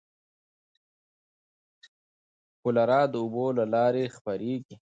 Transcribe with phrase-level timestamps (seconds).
[2.61, 4.75] کولرا د اوبو له لارې خپرېږي.